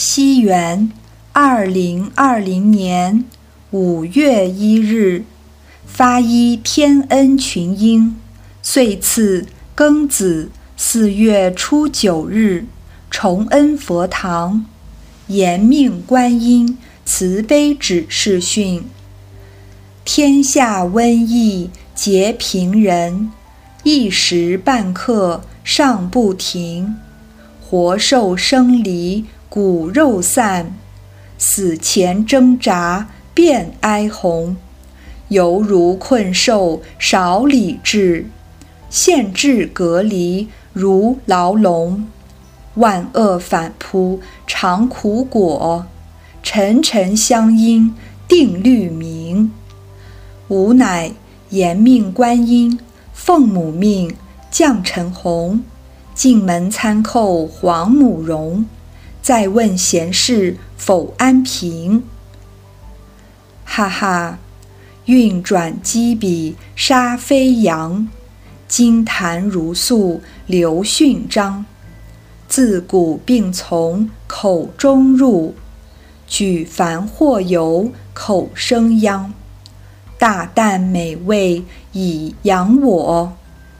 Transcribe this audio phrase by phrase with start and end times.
[0.00, 0.92] 西元
[1.32, 3.24] 二零二零年
[3.72, 5.24] 五月一日，
[5.84, 8.14] 发一天恩群英，
[8.62, 12.66] 岁次庚子四月初九日，
[13.10, 14.66] 崇恩佛堂，
[15.26, 18.84] 延命观音慈悲指示训：
[20.04, 23.32] 天下瘟疫皆平人，
[23.82, 26.94] 一时半刻尚不停，
[27.60, 29.24] 活寿生离。
[29.48, 30.74] 骨肉散，
[31.38, 34.56] 死前挣扎变哀鸿，
[35.28, 38.26] 犹如困兽少理智，
[38.90, 42.06] 限制隔离如牢笼，
[42.74, 45.86] 万恶反扑常苦果，
[46.42, 47.94] 沉沉相因
[48.28, 49.50] 定律明。
[50.48, 51.12] 吾乃
[51.48, 52.78] 延命观音，
[53.14, 54.14] 奉母命
[54.50, 55.62] 降陈红，
[56.14, 58.66] 进门参叩黄母容。
[59.20, 62.02] 再问闲事否安平？
[63.64, 64.38] 哈哈，
[65.04, 68.08] 运转机笔杀飞扬，
[68.66, 71.64] 金坛如素流训章。
[72.48, 75.54] 自古病从口中入，
[76.26, 79.34] 举凡或由口生殃。
[80.18, 83.36] 大啖美味以养我，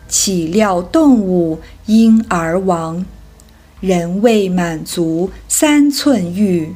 [0.06, 3.04] 岂料动物因而亡。
[3.80, 6.74] 人未满足三寸玉，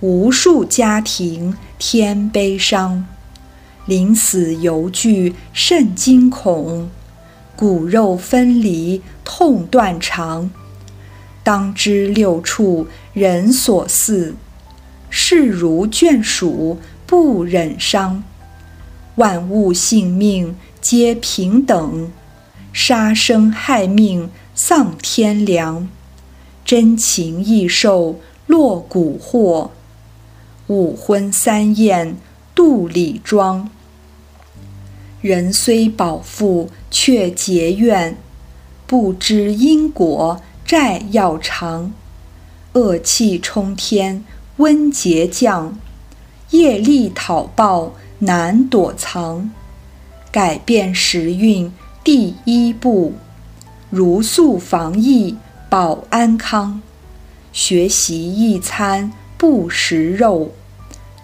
[0.00, 3.04] 无数家庭添悲伤。
[3.86, 6.88] 临死犹惧甚惊恐，
[7.56, 10.50] 骨肉分离痛断肠。
[11.42, 14.36] 当知六处人所似，
[15.08, 18.22] 视如眷属不忍伤。
[19.16, 22.12] 万物性命皆平等，
[22.72, 25.88] 杀生害命丧天良。
[26.70, 29.70] 真情易受落蛊惑，
[30.68, 32.16] 五荤三宴
[32.54, 33.68] 度里庄。
[35.20, 38.16] 人虽饱腹却结怨，
[38.86, 41.92] 不知因果债要偿。
[42.74, 44.24] 恶气冲天
[44.58, 45.76] 温结降，
[46.50, 49.50] 业力讨报难躲藏。
[50.30, 51.72] 改变时运
[52.04, 53.14] 第一步，
[53.90, 55.34] 如素防疫。
[55.70, 56.82] 保安康，
[57.52, 60.50] 学习一餐不食肉，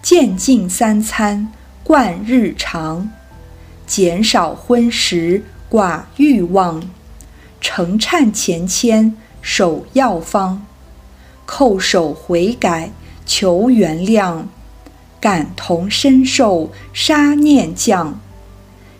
[0.01, 1.51] 渐进三餐
[1.83, 3.11] 贯日常，
[3.85, 6.81] 减少荤食寡欲望，
[7.59, 10.65] 诚忏前愆守药方，
[11.45, 12.91] 叩首悔改
[13.25, 14.43] 求原谅，
[15.19, 18.17] 感同身受杀念降，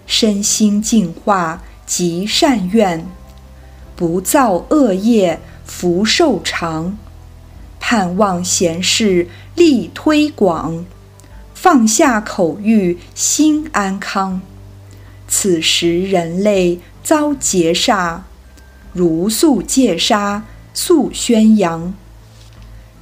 [0.05, 3.07] 身心净化积善愿。
[3.97, 6.95] 不造恶业，福寿长；
[7.79, 10.85] 盼望贤事力推广，
[11.55, 14.39] 放下口欲心安康。
[15.27, 18.19] 此时人类遭劫煞，
[18.93, 21.93] 如素戒杀速宣扬。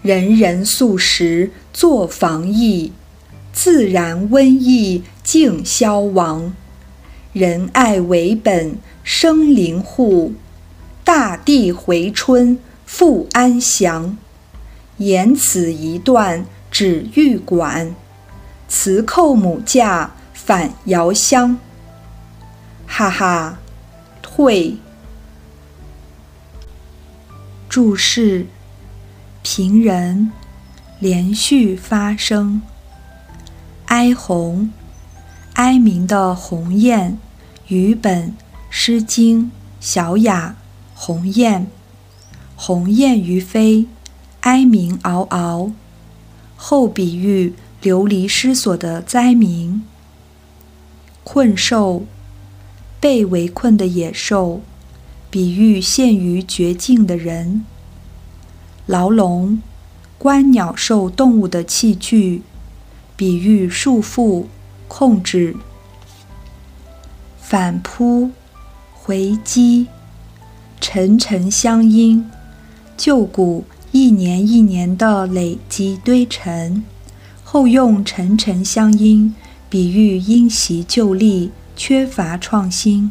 [0.01, 2.93] 人人素食做防疫，
[3.51, 6.53] 自然瘟疫尽消亡。
[7.33, 10.33] 仁爱为本生灵护。
[11.05, 14.17] 大地回春复安详，
[14.97, 17.95] 言此一段指玉管，
[18.67, 21.59] 辞寇母驾返遥乡。
[22.87, 23.59] 哈哈，
[24.23, 24.77] 退。
[27.69, 28.47] 注释：
[29.43, 30.31] 平人，
[30.99, 32.63] 连续发声。
[33.85, 34.71] 哀鸿，
[35.53, 37.19] 哀鸣的鸿雁。
[37.67, 38.29] 语本：
[38.71, 39.43] 《诗经·
[39.79, 40.55] 小雅》。
[40.95, 41.67] 鸿雁，
[42.55, 43.85] 鸿雁于飞，
[44.41, 45.71] 哀鸣嗷嗷。
[46.55, 49.83] 后比喻流离失所的灾民。
[51.25, 52.05] 困兽，
[53.01, 54.61] 被围困的野兽，
[55.29, 57.65] 比喻陷于绝境的人。
[58.85, 59.61] 牢笼，
[60.17, 62.41] 关鸟兽动物的器具，
[63.17, 64.45] 比喻束缚、
[64.87, 65.57] 控制。
[67.41, 68.31] 反扑，
[68.93, 69.87] 回击。
[70.87, 72.29] 沉沉相因，
[72.95, 76.83] 旧谷一年一年的累积堆陈，
[77.43, 79.33] 后用沉沉相因
[79.67, 83.09] 比喻因袭旧例，缺乏创新。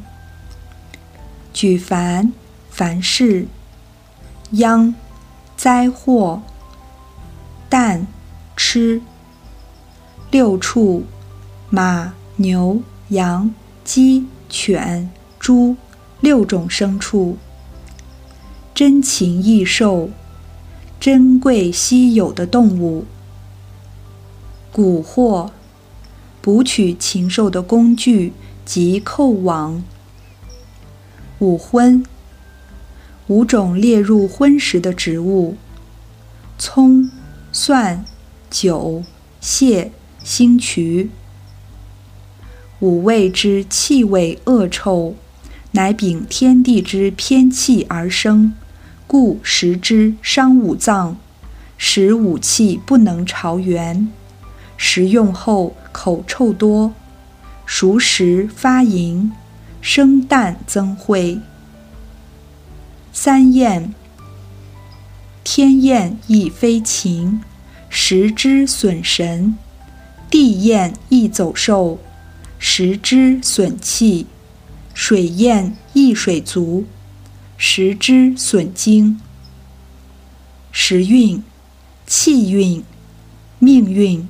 [1.53, 2.33] 举凡
[2.71, 3.49] 凡事，
[4.53, 4.95] 殃
[5.57, 6.43] 灾祸，
[7.69, 8.07] 啖
[8.57, 9.03] 吃。
[10.31, 11.05] 六畜
[11.71, 15.11] 马牛羊鸡犬
[15.41, 15.77] 猪
[16.21, 17.37] 六种牲畜。
[18.75, 20.11] 真情易寿，
[20.99, 23.05] 珍贵稀有的动物。
[24.75, 25.51] 蛊惑，
[26.41, 28.33] 捕取禽兽的工具
[28.65, 29.85] 及扣网。
[31.39, 32.05] 五荤，
[33.29, 35.57] 五种列入荤食的植物：
[36.59, 37.09] 葱、
[37.53, 38.05] 蒜、
[38.51, 39.05] 酒、
[39.41, 39.93] 蟹、
[40.25, 41.11] 星渠。
[42.81, 45.15] 五味之气味恶臭，
[45.71, 48.53] 乃秉天地之偏气而生，
[49.15, 51.17] 故食之伤五脏，
[51.79, 54.09] 使五气不能朝元。
[54.77, 56.93] 食用后口臭多，
[57.65, 59.31] 熟食发淫，
[59.81, 61.39] 生淡增秽。
[63.13, 63.95] 三厌，
[65.45, 67.41] 天厌亦非禽，
[67.89, 69.55] 食之损神；
[70.29, 72.01] 地厌亦走兽。
[72.59, 74.27] 食之损气，
[74.93, 76.83] 水厌亦水足；
[77.57, 79.21] 食之损精。
[80.71, 81.43] 时运、
[82.07, 82.85] 气运、
[83.59, 84.29] 命运。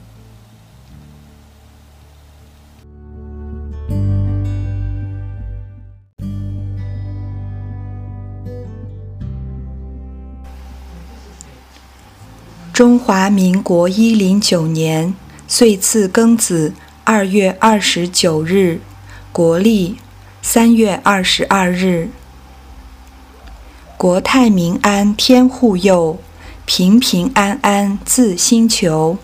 [12.73, 15.15] 中华民国一零九年
[15.47, 16.73] 岁次庚子。
[17.07, 18.81] 二月二十九日，
[19.31, 19.99] 国历
[20.41, 22.09] 三月二十二日。
[24.05, 26.19] 国泰民安，天护佑；
[26.67, 29.17] 平平安安，自心求。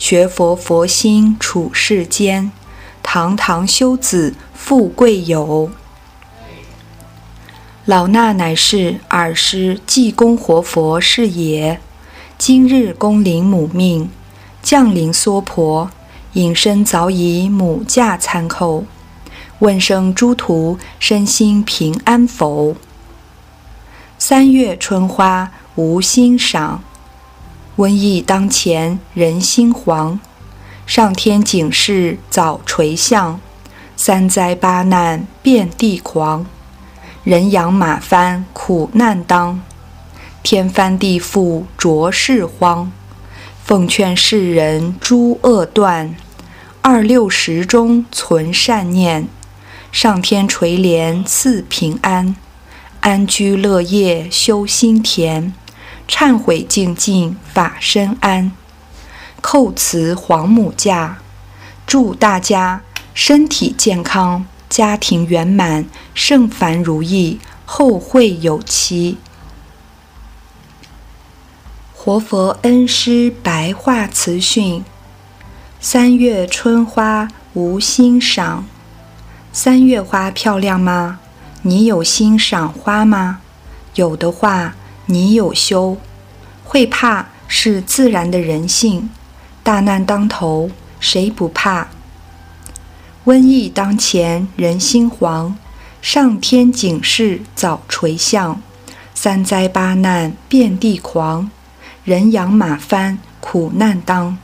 [0.00, 2.50] 学佛佛心处世间，
[3.04, 5.70] 堂堂修子富贵有。
[7.84, 11.80] 老衲乃是尔时济公活佛是也。
[12.36, 14.10] 今日恭临母命，
[14.60, 15.88] 降临娑婆。
[16.32, 18.82] 隐身早已母驾参叩，
[19.60, 22.74] 问声诸徒身心平安否？
[24.28, 26.82] 三月春花无心赏，
[27.76, 30.18] 瘟疫当前人心惶。
[30.84, 33.40] 上天警示早垂象，
[33.94, 36.44] 三灾八难遍地狂。
[37.22, 39.62] 人仰马翻苦难当，
[40.42, 42.90] 天翻地覆浊世荒。
[43.62, 46.16] 奉劝世人诸恶断。
[46.82, 49.28] 二六十中存善念，
[49.92, 52.34] 上天垂怜赐平安，
[53.06, 55.52] 安居乐业修心田，
[56.08, 58.50] 忏悔净尽法身安。
[59.40, 61.18] 叩辞黄母驾，
[61.86, 62.82] 祝大家
[63.14, 69.18] 身体健康，家庭圆满，圣凡如意，后会有期。
[71.94, 74.84] 活佛恩师白话词训。
[75.78, 78.66] 三月春花无欣赏，
[79.52, 81.20] 三月花漂亮吗？
[81.66, 83.40] 你有欣赏花吗？
[83.96, 84.76] 有的话，
[85.06, 85.96] 你有修。
[86.62, 89.10] 会怕是自然的人性。
[89.64, 90.70] 大难当头，
[91.00, 91.88] 谁不怕？
[93.24, 95.54] 瘟疫当前，人心惶。
[96.00, 98.62] 上天警示早垂象，
[99.12, 101.50] 三灾八难遍地狂。
[102.04, 104.38] 人仰马翻苦难当。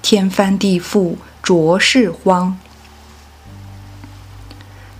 [0.00, 2.56] 天翻地覆，浊世荒。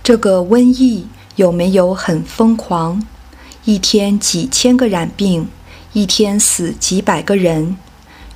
[0.03, 3.05] 这个瘟疫有没有很疯狂？
[3.65, 5.47] 一天几千个染病，
[5.93, 7.77] 一天死几百个人，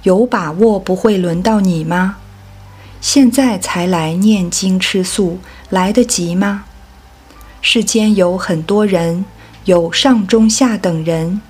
[0.03, 2.17] 有把握不会轮到你吗？
[3.01, 5.39] 现在才来念经吃素，
[5.69, 6.65] 来得及吗？
[7.61, 9.25] 世间有很多人，
[9.65, 11.41] 有上中下等人，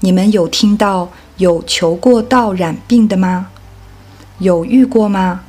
[0.00, 3.48] 你们有听到有求过道染病的吗？
[4.38, 5.42] 有遇过吗？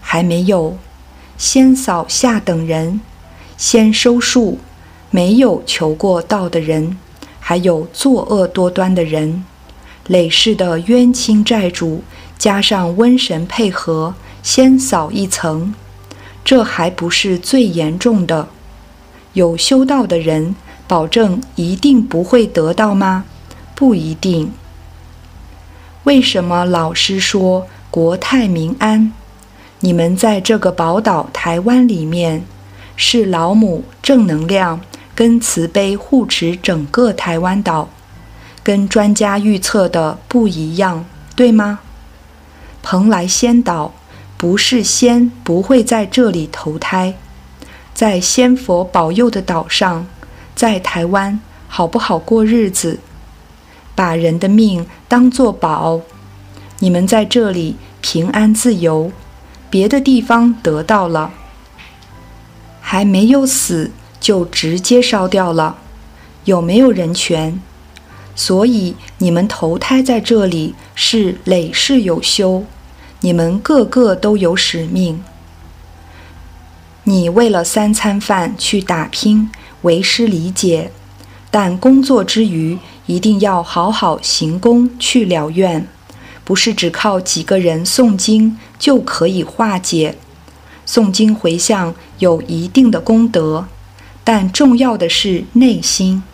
[0.00, 0.78] 还没有。
[1.36, 3.00] 先扫下等人，
[3.56, 4.58] 先收束
[5.16, 6.98] 没有求过道的人，
[7.40, 9.42] 还有作恶多端的人，
[10.08, 12.02] 累世的冤亲债主，
[12.36, 15.72] 加上瘟神配合，先扫一层。
[16.44, 18.48] 这还不是最严重的。
[19.32, 20.54] 有修道的人，
[20.86, 23.24] 保证一定不会得到吗？
[23.74, 24.52] 不一定。
[26.04, 27.66] 为什么老师说？
[27.90, 29.10] 国泰民安，
[29.80, 32.44] 你们在这个宝岛台湾里面，
[32.94, 34.82] 是老母正能量
[35.16, 37.88] 跟慈悲护持整个台湾岛，
[38.62, 41.04] 跟专家预测的不一样，
[41.34, 41.80] 对吗？
[42.82, 43.94] 蓬莱仙岛
[44.36, 47.14] 不是仙不会在这里投胎，
[47.94, 50.06] 在仙佛保佑的岛上，
[50.54, 53.00] 在台湾好不好过日子？
[53.94, 56.02] 把人的命当作宝。
[56.80, 59.10] 你们在这里平安自由，
[59.70, 61.32] 别的地方得到了，
[62.82, 63.90] 还没有死
[64.26, 65.76] 就直接烧掉了，
[66.46, 67.62] 有没有人权？
[68.34, 72.64] 所以你们投胎在这里是累世有修，
[73.20, 75.22] 你们个个都有使命。
[77.04, 79.48] 你为了三餐饭去打拼，
[79.82, 80.90] 为师理解，
[81.52, 85.86] 但工作之余一定要好好行功去了愿，
[86.42, 90.16] 不是只靠几个人诵经就可以化解。
[90.84, 93.68] 诵经回向有一定的功德，
[94.28, 96.24] 但重要的是内心。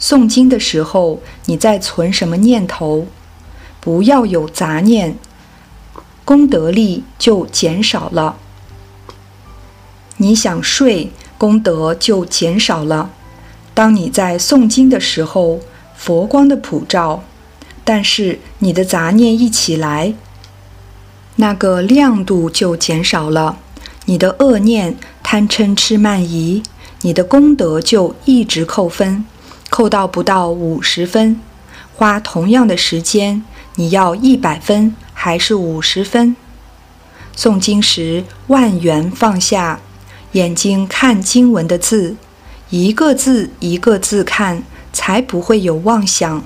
[0.00, 3.06] 诵经的时候，你在存什么念头？
[3.78, 5.18] 不要有杂念，
[6.24, 8.38] 功德力就减少了。
[10.16, 13.10] 你想睡，功德就减少了。
[13.74, 15.60] 当你在诵经的时候，
[15.94, 17.22] 佛光的普照，
[17.84, 20.14] 但是你的杂念一起来，
[21.36, 23.58] 那个亮度就减少了。
[24.06, 26.62] 你的恶念贪嗔痴慢疑，
[27.02, 29.24] 你的功德就一直扣分。
[29.68, 31.40] 扣到不到五十分，
[31.96, 33.42] 花同样的时间，
[33.74, 36.36] 你要一百分还是五十分？
[37.36, 39.80] 诵经时万缘放下，
[40.32, 42.16] 眼睛看经文的字，
[42.70, 44.62] 一个字一个字看，
[44.92, 46.44] 才不会有妄想。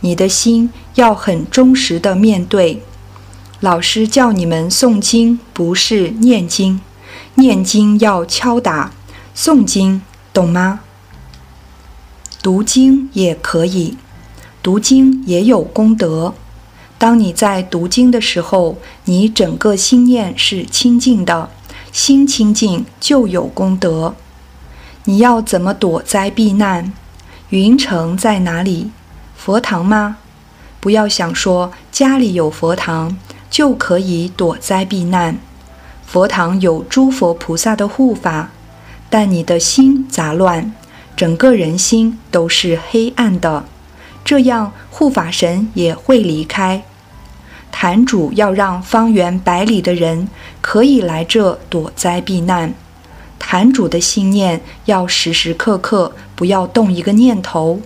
[0.00, 2.82] 你的心要很忠实的面对。
[3.60, 6.80] 老师叫你们诵经，不是念经，
[7.34, 8.92] 念经要敲打，
[9.36, 10.00] 诵经
[10.32, 10.80] 懂吗？
[12.42, 13.98] 读经也可以，
[14.62, 16.32] 读经也有功德。
[16.96, 21.50] 当你在读经的时候，你整个心念是清净的，
[21.92, 24.14] 心清净就有功德。
[25.04, 26.94] 你要怎么躲灾避难？
[27.50, 28.90] 云城在哪里？
[29.36, 30.16] 佛堂吗？
[30.80, 33.18] 不要想说家里有佛堂
[33.50, 35.36] 就可以躲灾避难。
[36.06, 38.50] 佛堂有诸佛菩萨的护法，
[39.08, 40.72] 但你的心杂乱。
[41.16, 43.64] 整个人心都是黑暗的，
[44.22, 46.82] 这样护法神也会离开。
[47.72, 50.28] 坛主要让方圆百里的人
[50.60, 52.74] 可以来这躲灾避难。
[53.38, 57.80] 坛主的信念要时时刻刻不要动一个念头，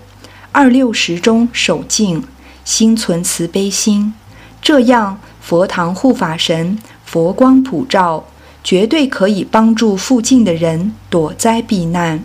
[0.53, 2.25] 二六时中守静，
[2.65, 4.15] 心存慈悲心，
[4.61, 8.25] 这样佛堂护法神佛光普照，
[8.63, 12.25] 绝对可以帮助附近的人躲灾避难。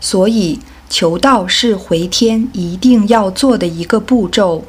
[0.00, 4.64] 所以，求道是回天一定要做的一个步骤。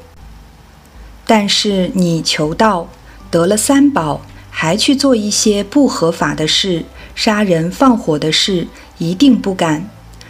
[1.26, 2.88] 但是，你求道
[3.30, 6.86] 得了三宝，还去做一些不合法的事，
[7.16, 9.90] 杀人放火的事，一定不敢。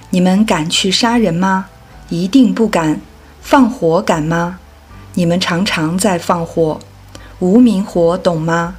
[0.09, 1.67] 你们敢去杀人吗？
[2.09, 3.01] 一定不敢。
[3.41, 4.59] 放火敢吗？
[5.13, 6.79] 你们常常在放火，
[7.39, 8.77] 无名火懂吗？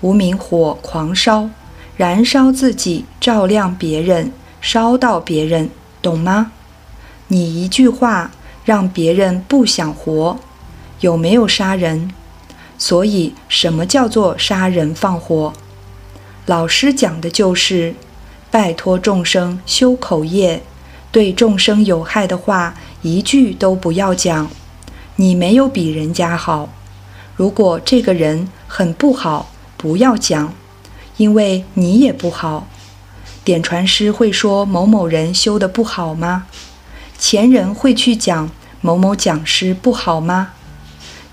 [0.00, 1.50] 无名火狂烧，
[1.96, 4.32] 燃烧自己，照亮别人。
[4.60, 5.70] 烧到别人，
[6.02, 6.50] 懂吗？
[7.28, 8.32] 你一句话
[8.64, 10.38] 让别人不想活，
[11.00, 12.10] 有没有杀人？
[12.76, 15.52] 所以什么叫做杀人放火？
[16.46, 17.94] 老师讲的就是，
[18.50, 20.62] 拜托众生修口业，
[21.12, 24.50] 对众生有害的话一句都不要讲。
[25.16, 26.68] 你没有比人家好，
[27.36, 30.52] 如果这个人很不好，不要讲，
[31.16, 32.68] 因为你也不好。
[33.44, 36.46] 点传师会说某某人修的不好吗？
[37.16, 40.50] 前人会去讲某某讲师不好吗？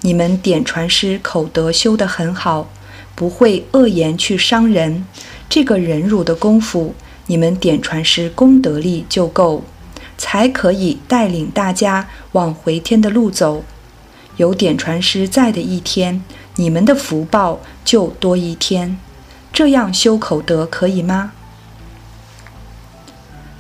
[0.02, 2.70] 你们点传师口德修得很好，
[3.16, 5.06] 不会恶言去伤人，
[5.50, 6.94] 这个忍辱的功夫，
[7.26, 9.64] 你们点传师功德力就够，
[10.18, 13.66] 才可以带领大家往回天的路走。
[14.38, 16.24] 有点传师在的一天，
[16.56, 18.98] 你们的福报就多一天。
[19.54, 21.32] 这样修口德可以吗？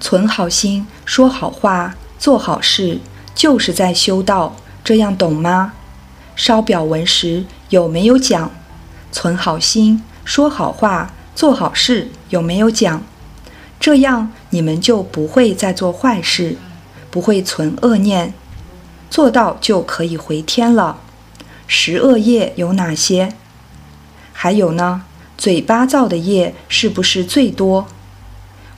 [0.01, 2.99] 存好心，说好话，做好事，
[3.33, 5.73] 就是在修道，这样懂吗？
[6.35, 8.51] 烧表文时有没有讲？
[9.11, 13.01] 存好心，说好话，做好事，有没有讲？
[13.79, 16.57] 这样你们就不会再做坏事，
[17.09, 18.33] 不会存恶念，
[19.09, 20.97] 做到就可以回天了。
[21.67, 23.33] 十恶业有哪些？
[24.33, 25.03] 还有呢？
[25.37, 27.87] 嘴巴造的业是不是最多？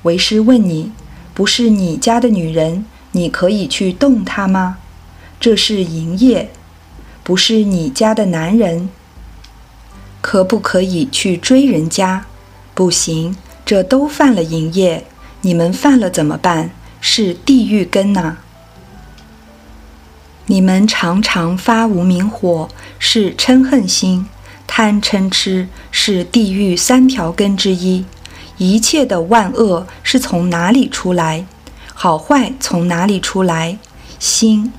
[0.03, 0.91] 为师问你。
[1.33, 4.77] 不是你家的女人，你可以去动她吗？
[5.39, 6.49] 这是营业。
[7.23, 8.89] 不是你家的男人，
[10.19, 12.25] 可不可以去追人家？
[12.73, 15.05] 不行，这都犯了营业。
[15.41, 16.71] 你们犯了怎么办？
[16.99, 18.37] 是地狱根呐！
[20.49, 24.25] 你们常常发无名火，是嗔恨心，
[24.65, 28.05] 贪嗔痴是地狱三条根之一。
[28.57, 31.45] 一切的万恶是从哪里出来？
[31.93, 33.77] 好坏从哪里出来？
[34.19, 34.71] 心。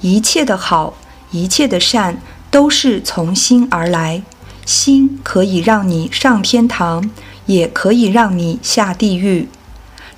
[0.00, 0.94] 一切的好，
[1.30, 4.22] 一切的善，都是从心而来。
[4.66, 7.08] 心可以让你上天堂，
[7.46, 9.48] 也可以让你下地狱。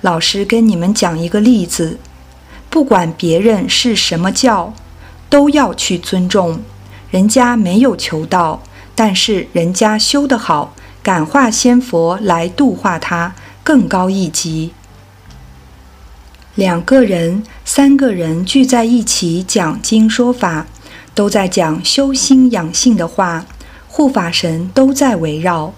[0.01, 1.99] 老师跟你们讲一个例子：
[2.71, 4.73] 不管别人是什么教，
[5.29, 6.61] 都要去尊重。
[7.11, 8.63] 人家没有求道，
[8.95, 10.73] 但是人家修得好，
[11.03, 14.71] 感化仙佛来度化他，更高一级。
[16.55, 20.65] 两个人、三个人聚在一起讲经说法，
[21.13, 23.45] 都在讲修心养性的话。
[23.89, 25.73] 护法神都在围绕，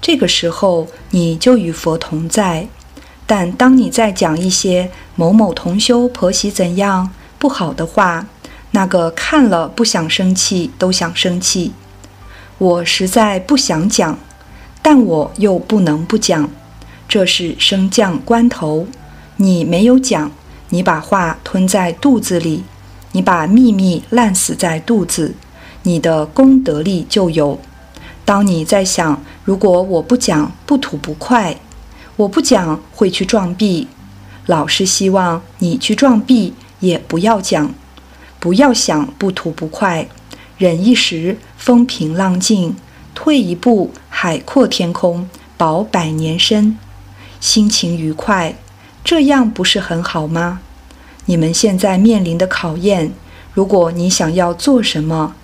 [0.00, 2.66] 这个时候你就与佛同在。
[3.26, 8.26] 但当你在讲一些某某同修婆媳怎样不好的话，
[8.72, 11.72] 那个看了不想生气都想生气。
[12.58, 14.18] 我实在不想讲，
[14.80, 16.48] 但我又不能不讲，
[17.08, 18.86] 这是升降关头。
[19.36, 20.30] 你没有讲，
[20.68, 22.64] 你把话吞在肚子里，
[23.12, 25.34] 你把秘密烂死在肚子。
[25.82, 27.58] 你的功德力就有。
[28.24, 31.56] 当你在想，如果我不讲，不吐不快，
[32.16, 33.88] 我不讲会去撞壁。
[34.46, 37.74] 老师希望你去撞壁，也不要讲，
[38.38, 40.08] 不要想不吐不快，
[40.58, 42.76] 忍一时风平浪静，
[43.14, 46.76] 退一步海阔天空，保百年身，
[47.40, 48.56] 心情愉快，
[49.04, 50.60] 这样不是很好吗？
[51.26, 53.12] 你们现在面临的考验，
[53.54, 55.34] 如果你想要做什么。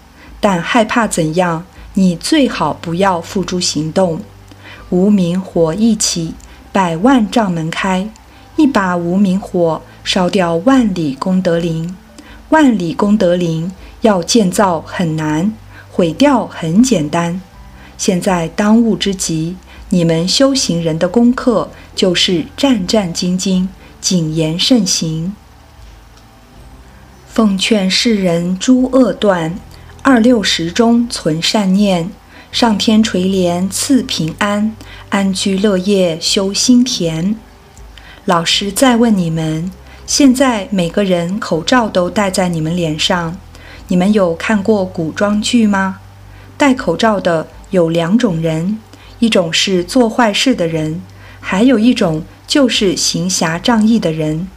[0.41, 1.65] 但害怕怎样？
[1.95, 4.21] 你最好不要付诸行动。
[4.91, 6.35] 无名火一起，
[6.79, 8.09] 百万丈门开。
[8.55, 11.97] 一把无名火烧掉万里功德林。
[12.51, 15.53] 万里功德林要建造很难，
[15.91, 17.41] 毁掉很简单。
[17.97, 19.57] 现在当务之急，
[19.89, 23.67] 你们修行人的功课就是战战兢兢，
[24.01, 25.35] 谨言慎行。
[27.27, 29.59] 奉劝世人诸恶断。
[30.03, 32.09] 二六十中存善念，
[32.51, 34.75] 上天垂怜赐平安，
[35.11, 37.37] 安居乐业修心田。
[38.25, 39.71] 老师再问你们：
[40.07, 43.37] 现在每个人口罩都戴在你们脸上，
[43.89, 46.01] 你们有看过古装剧吗？
[46.57, 48.79] 戴口罩的有两种人，
[49.19, 51.03] 一种是做坏事的人，
[51.41, 54.49] 还有一种就是行侠仗义的人。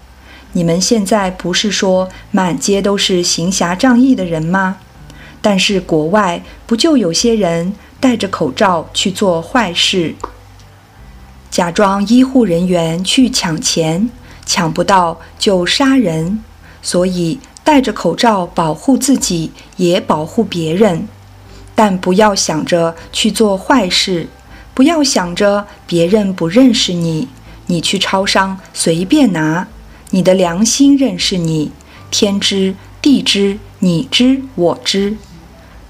[0.53, 4.77] 你们现在不是说满街都是行侠仗义的人吗？
[5.41, 10.13] 但是国外不就有些人戴着口罩去做坏事，
[11.49, 14.09] 假装医护人员去抢钱，
[14.45, 16.43] 抢不到就杀人。
[16.83, 21.07] 所以戴着口罩保护自己，也保护别人。
[21.75, 24.27] 但不要想着去做坏事，
[24.73, 27.27] 不要想着别人不认识你，
[27.67, 29.67] 你去超商随便拿，
[30.11, 31.71] 你的良心认识你，
[32.09, 35.17] 天知地知，你知我知。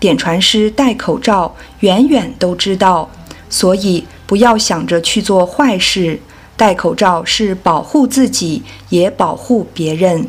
[0.01, 3.07] 点传师戴口罩，远远都知道，
[3.51, 6.19] 所以不要想着去做坏事。
[6.57, 10.27] 戴口罩是保护自己，也保护别人。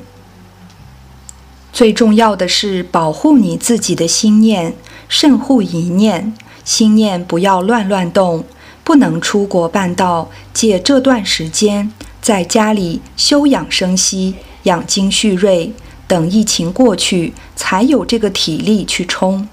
[1.72, 4.74] 最重要的是保护你自己的心念，
[5.08, 6.34] 慎护一念，
[6.66, 8.44] 心念不要乱乱动。
[8.84, 15.72] 不能出国办道，借这段时间在家里休养生息，养精蓄锐，
[16.06, 19.48] 等疫情过去，才有这个体力去冲。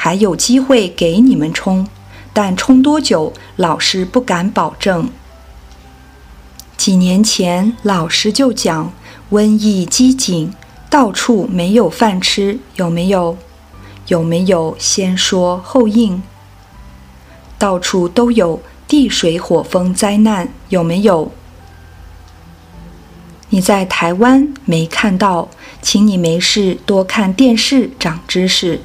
[0.00, 1.84] 还有机会给你们冲，
[2.32, 5.10] 但冲多久，老师不敢保证。
[6.76, 8.92] 几年前，老师就讲
[9.32, 10.52] 瘟疫饥馑，
[10.88, 13.36] 到处没有饭吃，有没有？
[14.06, 14.76] 有没有？
[14.78, 16.22] 先说后应。
[17.58, 21.32] 到处都有地水火风灾难，有没有？
[23.48, 25.48] 你在台湾没看到，
[25.82, 28.80] 请你没事多看电视，长知识。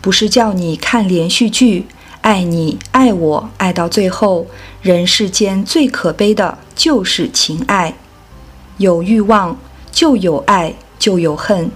[0.00, 1.86] 不是叫你看连续剧，
[2.20, 4.46] 爱你爱我爱到最后，
[4.82, 7.94] 人世间最可悲的就是情爱。
[8.78, 9.58] 有欲望
[9.90, 11.70] 就有爱，就有恨；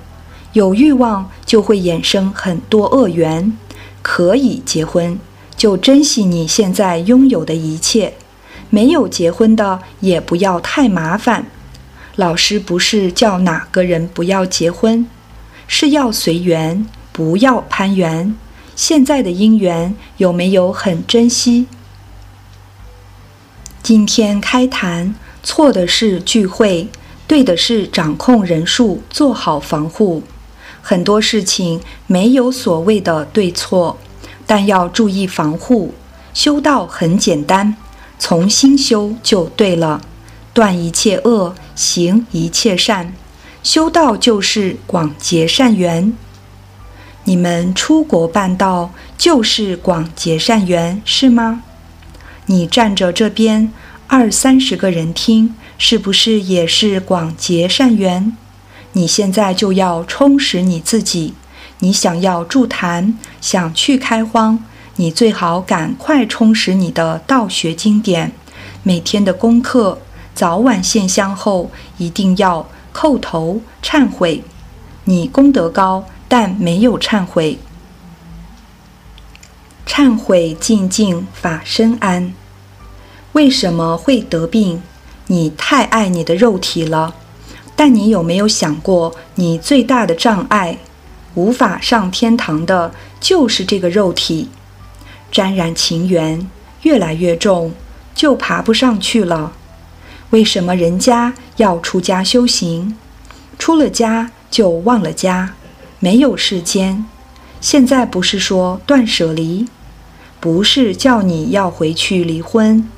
[0.52, 3.56] 有欲望就会衍生很多恶缘。
[4.02, 5.18] 可以结婚，
[5.56, 8.12] 就珍惜你现在拥有的一切；
[8.70, 11.46] 没有结婚的，也不要太麻烦。
[12.16, 15.06] 老师不是叫哪个人不要结婚，
[15.66, 16.86] 是要随缘。
[17.12, 18.34] 不要攀缘，
[18.76, 21.66] 现在的姻缘有没有很珍惜？
[23.82, 26.88] 今天开坛，错的是聚会，
[27.26, 30.22] 对的是掌控人数，做好防护。
[30.82, 33.98] 很多事情没有所谓的对错，
[34.46, 35.94] 但要注意防护。
[36.32, 37.76] 修道很简单，
[38.18, 40.00] 从心修就对了。
[40.52, 43.14] 断一切恶，行一切善。
[43.62, 46.12] 修道就是广结善缘。
[47.30, 51.62] 你们出国办道就是广结善缘，是吗？
[52.46, 53.72] 你站着这边
[54.08, 58.36] 二三十个人听，是不是也是广结善缘？
[58.94, 61.34] 你现在就要充实你自己。
[61.78, 64.64] 你想要助坛，想去开荒，
[64.96, 68.32] 你最好赶快充实你的道学经典，
[68.82, 70.00] 每天的功课，
[70.34, 74.42] 早晚献香后一定要叩头忏悔。
[75.04, 77.58] 你功德高，但没有忏悔。
[79.84, 82.32] 忏悔静静法身安。
[83.32, 84.80] 为什么会得病？
[85.26, 87.16] 你太爱你的肉体了。
[87.74, 90.78] 但你有没有想过，你最大的障碍？
[91.34, 94.48] 无法上天堂的，就是这个肉体，
[95.32, 96.48] 沾染情缘
[96.82, 97.72] 越来越重，
[98.14, 99.52] 就爬不上去了。
[100.30, 102.96] 为什么人家要出家修行？
[103.58, 105.54] 出了家就忘了家，
[106.00, 107.06] 没有世间。
[107.60, 109.68] 现在不是说断舍离，
[110.40, 112.88] 不是叫你要回去离婚，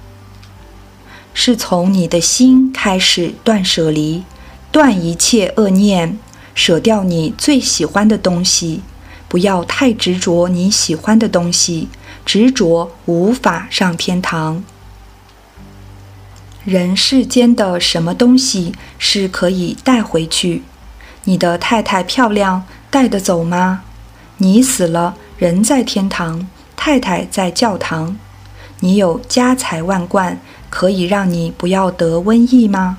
[1.34, 4.22] 是从你的心开始断舍离，
[4.70, 6.18] 断一切恶念。
[6.54, 8.82] 舍掉你最喜欢的东西，
[9.26, 11.88] 不要太执着你喜欢的东西，
[12.26, 14.62] 执着无法上天堂。
[16.64, 20.62] 人世间的什么东西是可以带回去？
[21.24, 23.84] 你的太太漂亮，带得走吗？
[24.36, 28.18] 你死了，人在天堂，太太在教堂。
[28.80, 32.98] 你有家财万贯，可以让你不要得瘟疫吗？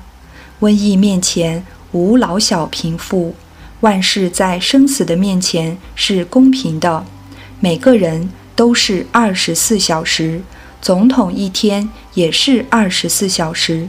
[0.58, 3.36] 瘟疫面前，无老小贫富。
[3.82, 7.04] 万事在生死的面前是公平的，
[7.60, 10.42] 每个人都是二十四小时，
[10.82, 13.88] 总统一天也是二十四小时。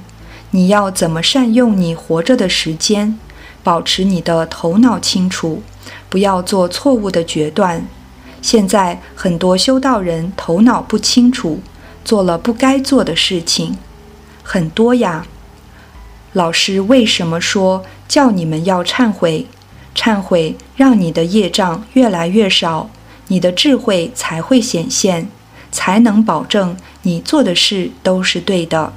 [0.52, 3.18] 你要怎么善用你活着的时间？
[3.66, 5.64] 保持你的头脑清楚，
[6.08, 7.88] 不要做错误的决断。
[8.40, 11.60] 现在很多修道人头脑不清楚，
[12.04, 13.76] 做了不该做的事情，
[14.44, 15.26] 很多呀。
[16.34, 19.48] 老师为什么说叫你们要忏悔？
[19.96, 22.92] 忏悔，让你的业障越来越少，
[23.30, 25.28] 你的智慧才会显现，
[25.72, 28.94] 才能保证你做的事都是对的。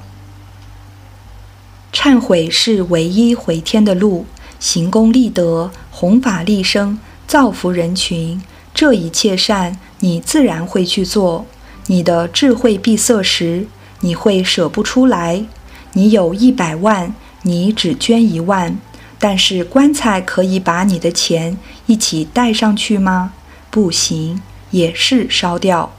[1.91, 4.27] 忏悔是唯一回天的路，
[4.59, 8.41] 行功立德，弘法利生，造福人群，
[8.73, 11.45] 这一切善，你自然会去做。
[11.87, 13.65] 你的智慧闭塞时，
[14.01, 15.45] 你会舍不出来。
[15.93, 18.77] 你有一百万，你只捐一万。
[19.17, 23.33] 但是棺材可以把你的钱一起带上去吗？
[23.69, 24.41] 不行，
[24.71, 25.91] 也是烧掉。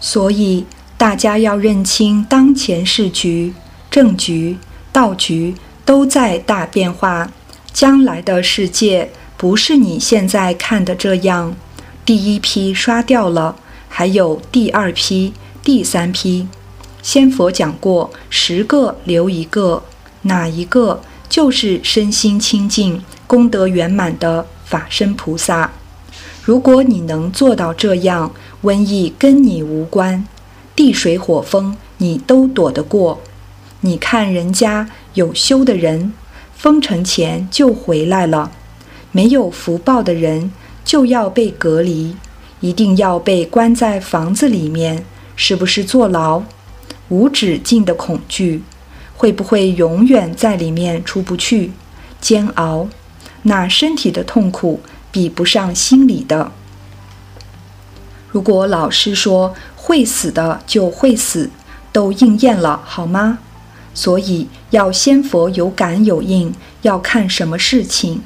[0.00, 3.54] 所以大家要认清当前世局、
[3.90, 4.58] 政局、
[4.92, 5.54] 道局
[5.88, 7.32] 都在大变化。
[7.72, 11.56] 将来的世界不是你现在看的这样。
[12.04, 13.56] 第一批刷掉了，
[13.88, 16.46] 还有第二批、第三批。
[17.00, 19.82] 仙佛讲过，十个留一个，
[20.22, 21.00] 哪一个？
[21.26, 25.72] 就是身心清净、功德圆满的法身菩萨。
[26.42, 28.30] 如果你能做到这样，
[28.62, 30.26] 瘟疫跟你无关，
[30.76, 33.22] 地水火风你都躲得过。
[33.80, 36.12] 你看人家有修的人，
[36.54, 38.52] 封城前就回来了；
[39.10, 40.52] 没有福报的人
[40.84, 42.14] 就要被隔离，
[42.60, 45.04] 一定要被关在房子里面，
[45.34, 46.44] 是不是坐牢？
[47.08, 48.62] 无止境的恐惧。
[49.16, 51.72] 会不会永远在里面出不去？
[52.20, 52.86] 煎熬，
[53.42, 56.52] 那身体的痛苦比不上心理的。
[58.30, 61.50] 如果老师说会死的就会死，
[61.90, 63.40] 都应验了，好吗？
[63.98, 68.22] 所以要先佛有感有应，要看什么事情。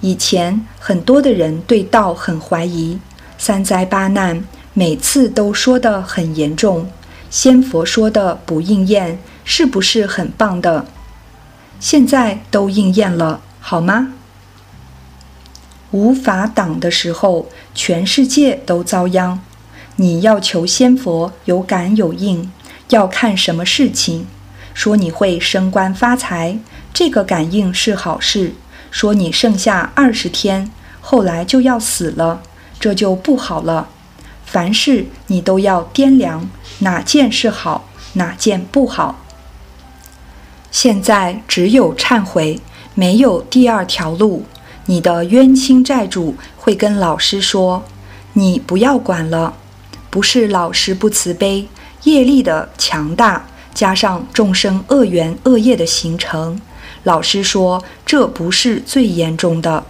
[0.00, 3.00] 以前很多的人对道很怀疑，
[3.36, 6.88] 三灾八难每次都说的很严重，
[7.28, 9.18] 先佛说的不应验。
[9.44, 10.86] 是不是很棒的？
[11.80, 14.12] 现在都应验了，好吗？
[15.90, 19.40] 无法挡的时候，全世界都遭殃。
[19.96, 22.52] 你要求仙佛有感有应，
[22.90, 24.28] 要看什么事情。
[24.76, 26.58] 说你会升官发财，
[26.92, 28.50] 这个感应是好事；
[28.90, 32.42] 说你剩下二十天，后来就要死了，
[32.78, 33.88] 这就不好了。
[34.44, 39.24] 凡事你都要掂量，哪件是好，哪件不好。
[40.70, 42.60] 现在只有忏悔，
[42.94, 44.44] 没有第二条路。
[44.84, 47.82] 你的冤亲债主会跟老师说
[48.34, 49.54] ：“你不要管了。”
[50.10, 51.66] 不是老师不慈悲，
[52.02, 56.58] 业力的强大加上众生恶缘恶业的形成，
[57.02, 59.84] 老师说这不是最严重的。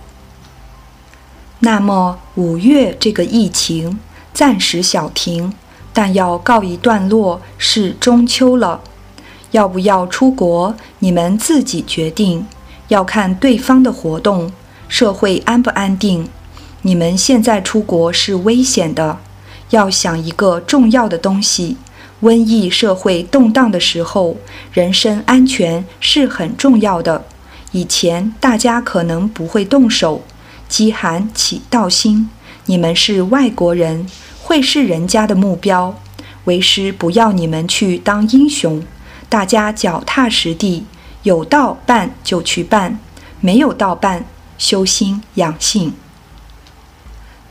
[1.61, 4.01] 那么五月这个疫情
[4.35, 5.55] 暂时小停，
[5.93, 8.81] 但要告一段落是中秋了。
[9.53, 12.45] 要不要出国，你们自己决定，
[12.89, 14.53] 要看对方的活动，
[14.89, 16.29] 社会安不安定。
[16.83, 19.21] 你们现在出国是危险的，
[19.71, 21.77] 要想一个重要的东西：
[22.23, 24.37] 瘟疫、社会动荡的时候，
[24.73, 27.25] 人身安全是很重要的。
[27.73, 30.23] 以前大家可能不会动手。
[30.69, 32.29] 饥寒起盗心，
[32.65, 34.07] 你们是外国人，
[34.43, 35.95] 会是人家的目标。
[36.45, 38.83] 为师不要你们去当英雄，
[39.29, 40.85] 大家脚踏实地，
[41.23, 42.99] 有道办就去办，
[43.41, 44.25] 没有道办，
[44.59, 45.93] 修心养性。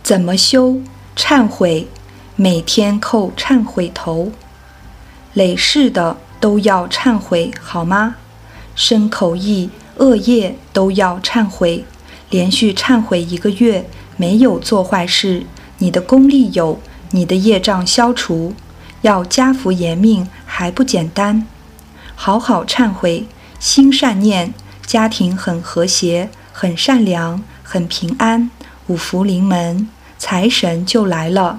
[0.03, 0.81] 怎么修？
[1.15, 1.87] 忏悔，
[2.35, 4.31] 每天叩忏悔头，
[5.35, 8.15] 累世的都要忏悔，好吗？
[8.73, 11.85] 身口意恶业都要忏悔。
[12.29, 13.85] 连续忏悔一个月，
[14.17, 15.45] 没有做坏事，
[15.77, 16.79] 你的功力有，
[17.11, 18.53] 你的业障消除，
[19.01, 21.45] 要家福延命还不简单？
[22.15, 23.27] 好好忏悔，
[23.59, 24.53] 心善念，
[24.85, 28.49] 家庭很和谐，很善良，很平安，
[28.87, 31.57] 五福临门，财神就来了。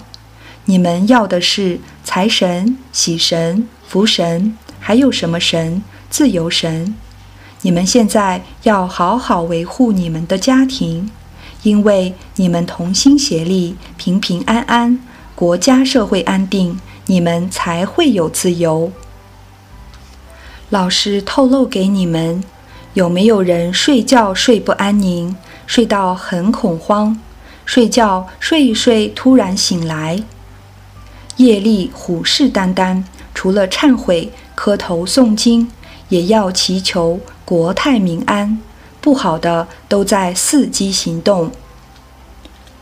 [0.69, 5.83] 你们要的是财神、喜神、福神，还有什么神？
[6.11, 6.95] 自由神。
[7.63, 11.11] 你们现在要好好维护你们的家庭，
[11.63, 14.99] 因为你们同心协力，平平安安，
[15.37, 18.91] 国家社会安定，你们才会有自由。
[20.71, 22.43] 老师透露给你们，
[22.95, 27.17] 有没有人睡觉睡不安宁，睡到很恐慌，
[27.65, 30.23] 睡觉睡一睡突然醒来，
[31.37, 33.03] 业力虎视眈眈，
[33.35, 35.71] 除了忏悔、磕头诵经，
[36.09, 37.21] 也要祈求。
[37.45, 38.61] 国泰民安，
[39.01, 41.53] 不好的都在伺机行动。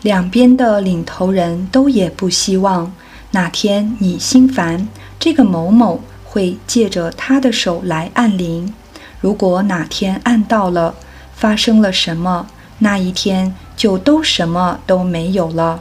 [0.00, 2.94] 两边的领头人都也不希望
[3.32, 4.88] 哪天你心烦，
[5.18, 8.72] 这个某某会借着他的手来按铃。
[9.20, 10.94] 如果哪天按到了，
[11.34, 12.46] 发生了什么，
[12.78, 15.80] 那一天就都什么都没有了。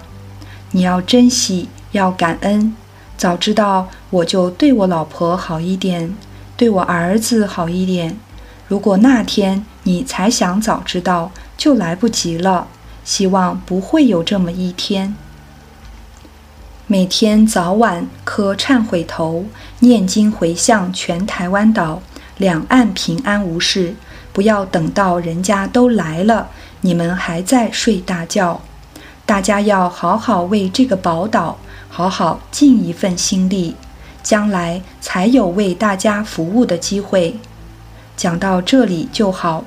[0.72, 2.76] 你要珍惜，要感恩。
[3.18, 6.14] 早知道我就对我老婆好一点，
[6.58, 8.18] 对我儿子好一点。
[8.68, 12.68] 如果那天你才想早知道，就来不及了。
[13.06, 15.16] 希望不会有这么一天。
[16.88, 19.46] 每天早晚磕忏悔头，
[19.80, 22.02] 念经回向全台湾岛，
[22.38, 23.96] 两岸平安无事。
[24.32, 26.50] 不要等到人家都来了，
[26.82, 28.62] 你们还在睡大觉。
[29.26, 31.58] 大家要好好为这个宝岛
[31.96, 33.76] 好好尽一份心力，
[34.24, 37.36] 将来才有为大家服务的机会。
[38.18, 39.64] 讲到这里就好，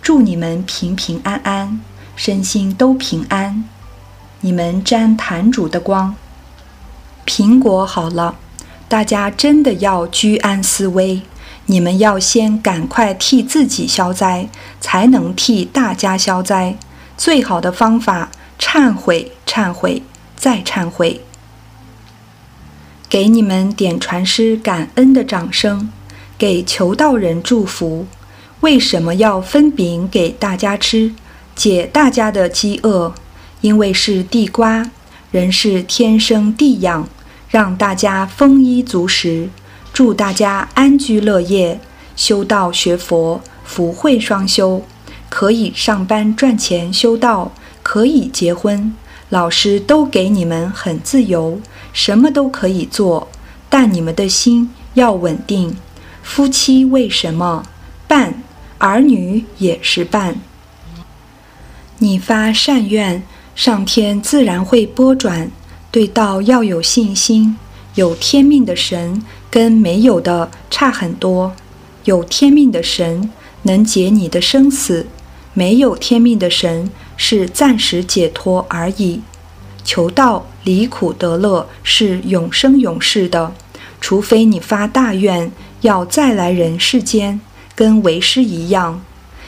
[0.00, 1.80] 祝你们平平安安，
[2.14, 3.64] 身心都平安。
[4.42, 6.14] 你们沾坛主的光，
[7.26, 8.36] 苹果好了，
[8.88, 11.22] 大家真的要居安思危。
[11.66, 14.48] 你们要先赶快替自己消灾，
[14.80, 16.76] 才能替大家消灾。
[17.16, 20.04] 最好的方法，忏悔，忏悔，
[20.36, 21.20] 再忏悔。
[23.12, 25.90] 给你们点传师感恩的掌声。
[26.38, 28.06] 给求道人祝福，
[28.60, 31.12] 为什么要分饼给大家吃，
[31.54, 33.12] 解大家的饥饿？
[33.60, 34.90] 因为是地瓜，
[35.30, 37.06] 人是天生地养，
[37.50, 39.50] 让大家丰衣足食，
[39.92, 41.78] 祝大家安居乐业，
[42.16, 44.82] 修道学佛，福慧双修，
[45.28, 48.96] 可以上班赚钱修道，可以结婚，
[49.32, 51.58] 老师都给你们很自由，
[51.94, 53.28] 什么都可以做，
[53.70, 55.74] 但你们的心要稳定。
[56.22, 57.64] 夫妻为什么
[58.06, 58.42] 伴？
[58.76, 60.36] 儿女也是伴。
[61.96, 63.22] 你发善愿，
[63.54, 65.50] 上天自然会拨转。
[65.90, 67.56] 对道要有信心。
[67.94, 71.54] 有天命的神跟没有的差很多。
[72.04, 73.30] 有天命的神
[73.62, 75.06] 能解你的生死，
[75.54, 76.90] 没有天命的神
[77.24, 79.22] 是暂时解脱而已。
[79.84, 83.52] 求道离苦得乐是永生永世的，
[84.00, 85.52] 除非你发大愿。
[85.82, 87.40] 要再来人世间，
[87.74, 89.02] 跟为师一样，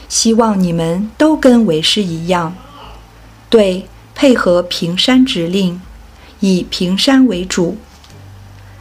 [0.08, 2.56] 希望你们都跟为师一样，
[3.48, 5.80] 对，配合平山指令，
[6.40, 7.76] 以平山为主，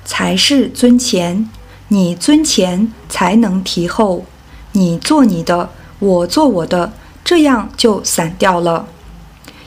[0.04, 1.48] 才是尊前。
[1.90, 4.26] 你尊前才能提后，
[4.72, 6.92] 你做你的，我做我的，
[7.24, 8.88] 这样就散掉了。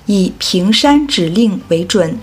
[0.07, 2.19] 以平山指令为准。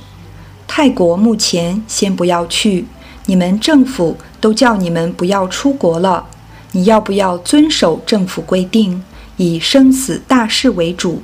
[0.67, 2.85] 泰国目前先不要去，
[3.25, 4.17] 你们政府。
[4.43, 6.25] 都叫你们不要出国了，
[6.73, 9.01] 你要不要遵守政府规定，
[9.37, 11.23] 以生死大事为主？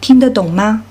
[0.00, 0.84] 听得懂吗？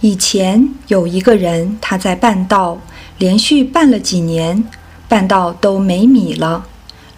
[0.00, 2.78] 以前有一个人，他在办道，
[3.18, 4.64] 连续办了几年，
[5.06, 6.64] 办道都没米了。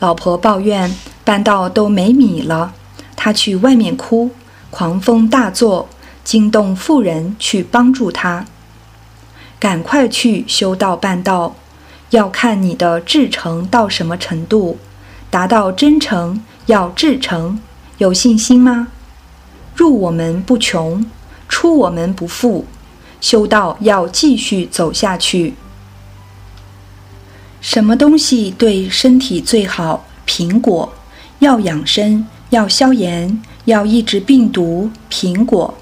[0.01, 0.93] 老婆抱怨
[1.25, 2.75] 办道都没米了，
[3.27, 4.31] 他去外面哭。
[4.71, 5.89] 狂风大作，
[6.23, 8.47] 惊动妇人去帮助他。
[9.59, 11.57] 赶快去修道办道，
[12.11, 14.79] 要看你的至诚到什么程度。
[15.29, 17.59] 达到真诚要至诚，
[17.99, 18.87] 有信心吗？
[19.75, 21.05] 入我们不穷，
[21.49, 22.65] 出我们不富。
[23.21, 25.55] 修道要继续走下去。
[27.61, 30.07] 什么东西对身体最好？
[30.25, 30.93] 苹果。
[31.41, 34.91] 要养生，要消炎，要抑制病毒。
[35.11, 35.75] 苹果。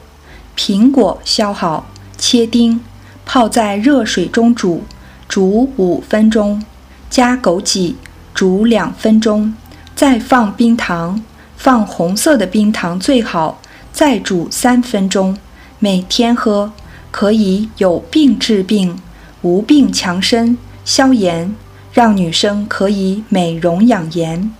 [0.56, 2.80] 苹果削好，切丁，
[3.26, 4.84] 泡在热水中煮，
[5.28, 6.64] 煮五分钟，
[7.10, 7.94] 加枸杞，
[8.32, 9.54] 煮两分钟，
[9.96, 11.22] 再放冰糖，
[11.56, 13.60] 放红色的冰糖最好，
[13.92, 15.36] 再煮三分钟，
[15.78, 16.72] 每天喝。
[17.10, 18.98] 可以有病治病，
[19.42, 21.54] 无病强身消炎，
[21.92, 24.52] 让女生可以美容养颜。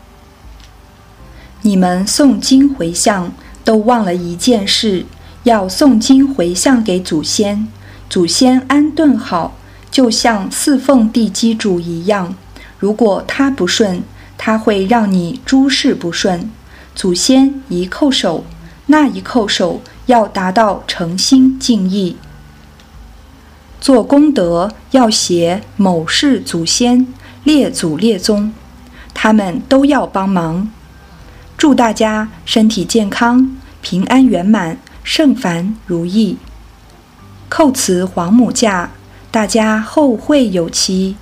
[1.66, 3.32] 你们诵经回向
[3.64, 5.06] 都忘了一件事，
[5.44, 7.66] 要诵经回向给祖先，
[8.10, 9.56] 祖先安顿好，
[9.90, 12.36] 就像四奉地基主一样。
[12.78, 14.02] 如果他不顺，
[14.36, 16.50] 他会让你诸事不顺。
[16.94, 18.44] 祖先一叩首，
[18.88, 22.18] 那一叩首要达到诚心敬意。
[23.80, 27.06] 做功德要写某事祖先、
[27.42, 28.52] 列祖列宗，
[29.14, 30.70] 他们都要帮忙。
[31.56, 36.36] 祝大家身体健康、平安圆满、圣凡如意。
[37.50, 38.90] 叩辞黄母驾，
[39.30, 41.16] 大家后会有期。